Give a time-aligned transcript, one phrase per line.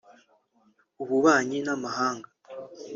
[1.03, 2.29] ububanyi n’amahanga